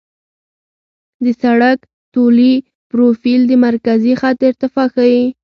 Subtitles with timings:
[1.23, 1.77] د سړک
[2.13, 2.53] طولي
[2.91, 5.21] پروفیل د مرکزي خط ارتفاع ښيي